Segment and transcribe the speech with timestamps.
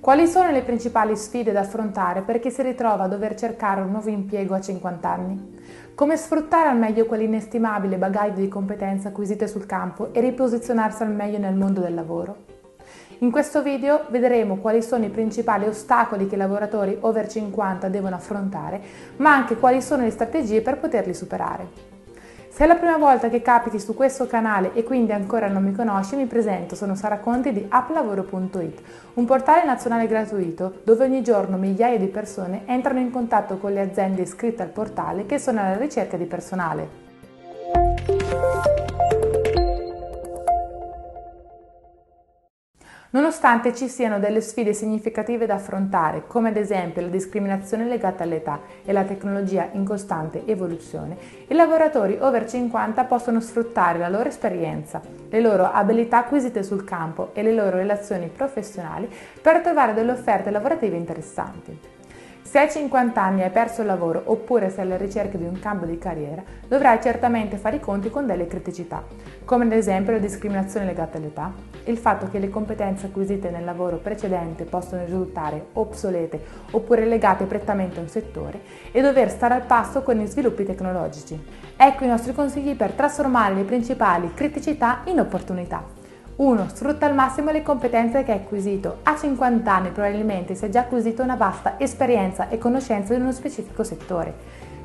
[0.00, 3.90] Quali sono le principali sfide da affrontare per chi si ritrova a dover cercare un
[3.90, 5.58] nuovo impiego a 50 anni?
[5.94, 11.36] Come sfruttare al meglio quell'inestimabile bagaglio di competenze acquisite sul campo e riposizionarsi al meglio
[11.36, 12.36] nel mondo del lavoro?
[13.18, 18.14] In questo video vedremo quali sono i principali ostacoli che i lavoratori over 50 devono
[18.14, 18.80] affrontare,
[19.16, 21.98] ma anche quali sono le strategie per poterli superare.
[22.60, 25.72] Se è la prima volta che capiti su questo canale e quindi ancora non mi
[25.72, 28.82] conosci, mi presento, sono Sara Conti di applavoro.it,
[29.14, 33.80] un portale nazionale gratuito dove ogni giorno migliaia di persone entrano in contatto con le
[33.80, 36.88] aziende iscritte al portale che sono alla ricerca di personale.
[43.12, 48.60] Nonostante ci siano delle sfide significative da affrontare, come ad esempio la discriminazione legata all'età
[48.84, 51.16] e la tecnologia in costante evoluzione,
[51.48, 57.30] i lavoratori over 50 possono sfruttare la loro esperienza, le loro abilità acquisite sul campo
[57.32, 59.08] e le loro relazioni professionali
[59.42, 61.99] per trovare delle offerte lavorative interessanti.
[62.50, 65.60] Se hai 50 anni e hai perso il lavoro oppure sei alla ricerca di un
[65.60, 69.04] cambio di carriera, dovrai certamente fare i conti con delle criticità,
[69.44, 71.52] come ad esempio la discriminazione legata all'età,
[71.84, 76.42] il fatto che le competenze acquisite nel lavoro precedente possono risultare obsolete
[76.72, 81.40] oppure legate prettamente a un settore e dover stare al passo con gli sviluppi tecnologici.
[81.76, 85.99] Ecco i nostri consigli per trasformare le principali criticità in opportunità.
[86.40, 86.68] 1.
[86.72, 89.00] Sfrutta al massimo le competenze che hai acquisito.
[89.02, 93.30] A 50 anni probabilmente si è già acquisito una vasta esperienza e conoscenza di uno
[93.30, 94.32] specifico settore.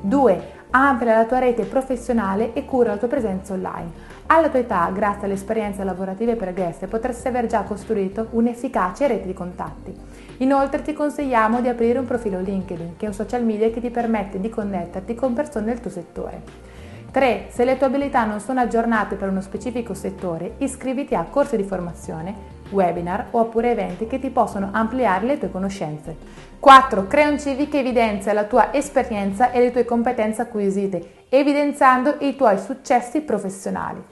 [0.01, 0.51] 2.
[0.71, 3.89] Amplia la tua rete professionale e cura la tua presenza online.
[4.25, 9.33] Alla tua età, grazie alle esperienze lavorative pregresse, potresti aver già costruito un'efficace rete di
[9.33, 9.95] contatti.
[10.39, 13.91] Inoltre ti consigliamo di aprire un profilo LinkedIn, che è un social media che ti
[13.91, 16.73] permette di connetterti con persone del tuo settore.
[17.15, 17.45] 3.
[17.47, 21.63] Se le tue abilità non sono aggiornate per uno specifico settore, iscriviti a corsi di
[21.63, 22.35] formazione,
[22.71, 26.17] webinar oppure eventi che ti possono ampliare le tue conoscenze.
[26.59, 27.07] 4.
[27.07, 32.35] Crea un CV che evidenzia la tua esperienza e le tue competenze acquisite, evidenziando i
[32.35, 34.03] tuoi successi professionali.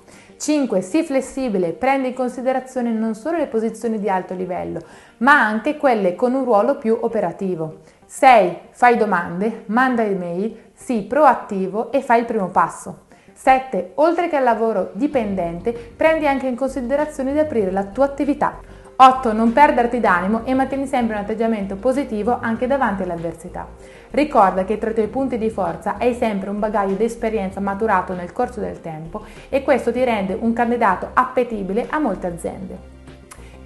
[0.44, 0.82] 5.
[0.82, 4.82] Sii flessibile, prendi in considerazione non solo le posizioni di alto livello,
[5.20, 7.78] ma anche quelle con un ruolo più operativo.
[8.06, 8.58] 6.
[8.72, 13.04] Fai domande, manda email, Sii proattivo e fai il primo passo.
[13.32, 13.94] 7.
[13.96, 18.60] Oltre che al lavoro dipendente, prendi anche in considerazione di aprire la tua attività.
[19.06, 19.34] 8.
[19.34, 23.68] Non perderti d'animo e mantieni sempre un atteggiamento positivo anche davanti all'avversità.
[24.12, 28.14] Ricorda che tra i tuoi punti di forza hai sempre un bagaglio di esperienza maturato
[28.14, 32.93] nel corso del tempo e questo ti rende un candidato appetibile a molte aziende.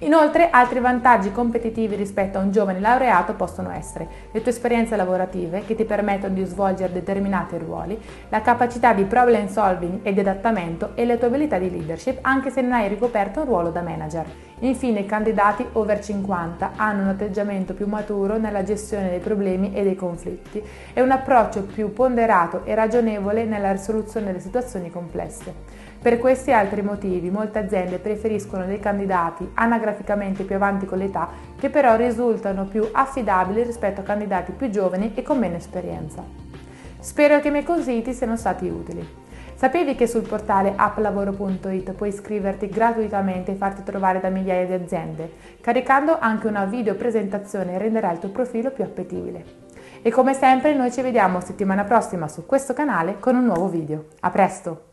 [0.00, 5.64] Inoltre altri vantaggi competitivi rispetto a un giovane laureato possono essere le tue esperienze lavorative
[5.66, 10.92] che ti permettono di svolgere determinati ruoli, la capacità di problem solving e di adattamento
[10.94, 14.24] e le tue abilità di leadership anche se non hai ricoperto un ruolo da manager.
[14.60, 19.82] Infine i candidati over 50 hanno un atteggiamento più maturo nella gestione dei problemi e
[19.82, 25.87] dei conflitti e un approccio più ponderato e ragionevole nella risoluzione delle situazioni complesse.
[26.00, 31.28] Per questi e altri motivi molte aziende preferiscono dei candidati anagraficamente più avanti con l'età
[31.58, 36.22] che però risultano più affidabili rispetto a candidati più giovani e con meno esperienza.
[37.00, 39.26] Spero che i miei consigli ti siano stati utili.
[39.54, 45.32] Sapevi che sul portale applavoro.it puoi iscriverti gratuitamente e farti trovare da migliaia di aziende?
[45.60, 49.66] Caricando anche una video presentazione renderà il tuo profilo più appetibile.
[50.00, 54.06] E come sempre noi ci vediamo settimana prossima su questo canale con un nuovo video.
[54.20, 54.87] A presto!